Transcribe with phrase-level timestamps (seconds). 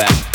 [0.00, 0.29] back.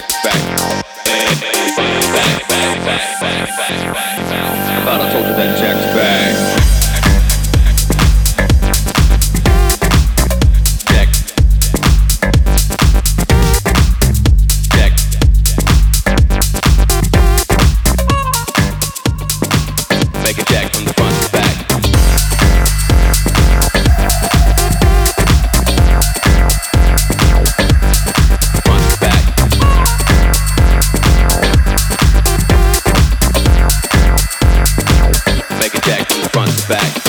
[0.00, 0.84] back, back.
[1.04, 4.38] Back, back, back, back, back, back, back, back.
[4.68, 6.47] I thought I told you that Jack's back.
[36.68, 37.07] back.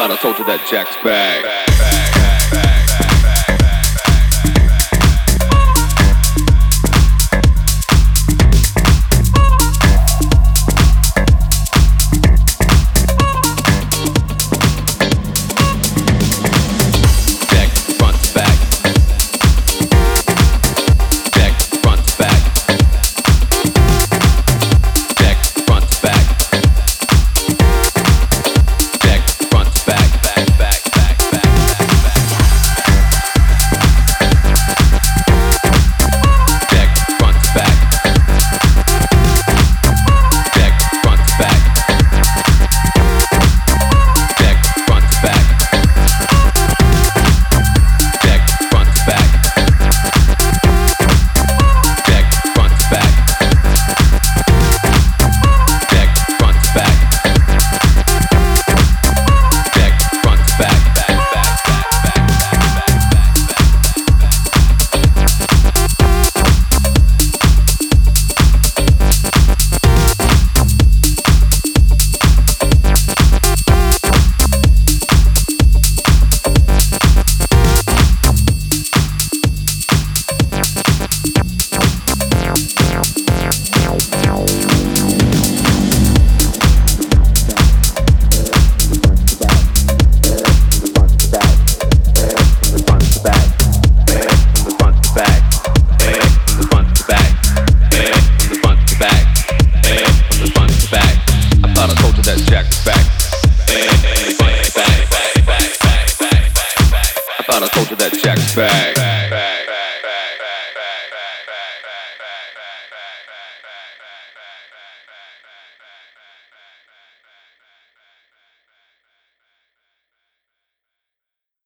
[0.00, 1.69] Thought I told you that Jack's back.